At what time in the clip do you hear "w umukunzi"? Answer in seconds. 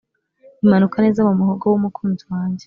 1.71-2.23